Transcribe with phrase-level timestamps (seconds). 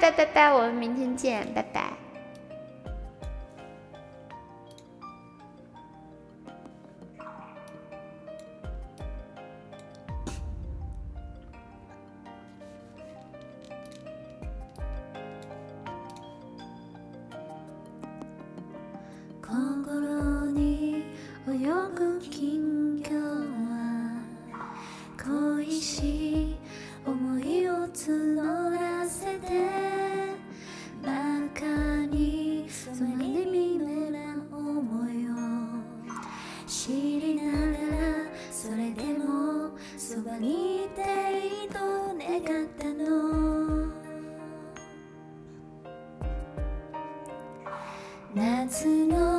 [0.00, 2.13] 拜拜拜拜，我们明天见，拜拜。
[48.66, 49.33] 夏の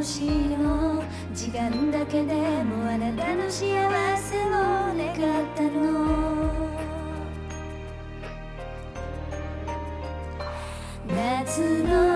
[0.00, 1.04] 少しの。
[1.34, 2.32] 時間だけで
[2.64, 3.60] もあなたの幸
[4.16, 4.50] せを
[4.96, 5.18] 願っ
[5.54, 6.48] たの。
[11.06, 12.09] 夏の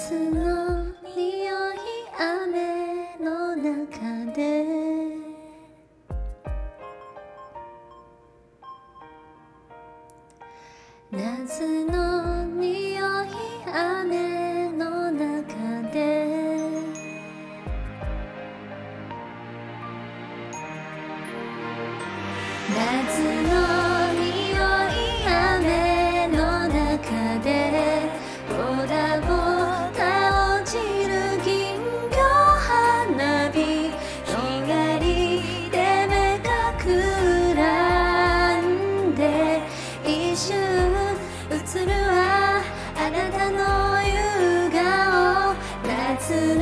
[0.00, 1.20] 夏の匂
[1.74, 1.78] い
[2.18, 4.64] 雨の中で。
[11.12, 13.28] 夏の匂い
[13.66, 16.24] 雨の中で。
[22.74, 23.20] 夏
[23.52, 23.79] の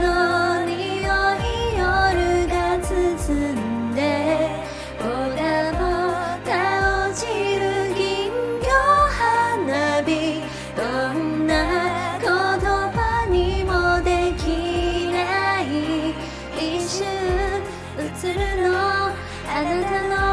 [0.09, 1.45] の匂い
[1.77, 4.01] 夜が包んで
[4.99, 5.05] ボ
[5.37, 5.79] タボ
[6.45, 6.51] タ
[7.09, 7.23] 落ち
[7.59, 7.63] る
[7.95, 8.67] 銀魚
[9.09, 10.09] 花火。
[10.77, 10.81] ど
[11.13, 11.53] んな
[12.21, 13.71] 言葉にも
[14.03, 14.43] でき
[15.13, 15.17] な
[15.61, 15.63] い。
[16.57, 16.59] 一
[16.89, 17.05] 瞬
[17.99, 18.03] 映
[18.35, 18.39] る
[18.71, 20.28] のあなたの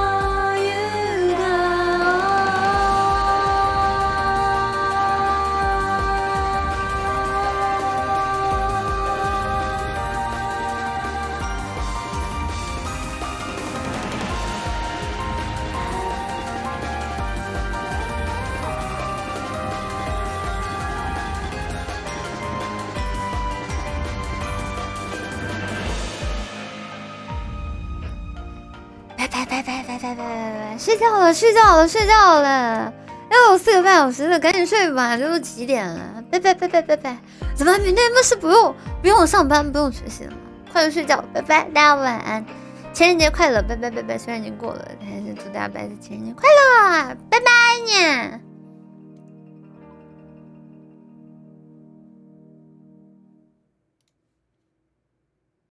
[29.97, 32.91] 拜拜拜拜拜，睡觉了睡觉了睡觉了，
[33.29, 36.23] 还有四个半小时了，赶紧睡吧，这都几点了？
[36.29, 37.17] 拜拜拜拜拜拜，
[37.55, 40.37] 怎么明天不是不用不用上班不用学习了吗？
[40.71, 42.45] 快点睡觉，拜拜，大家晚安，
[42.91, 47.15] 情人节快乐，拜拜拜拜，虽然已经过了，还是祝大家白日情人节快乐。